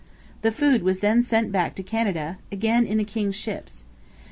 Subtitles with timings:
[0.41, 3.83] The food was then sent back to Canada, again in the king's ships.